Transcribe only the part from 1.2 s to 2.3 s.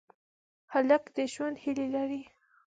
ژوند هیلې لري.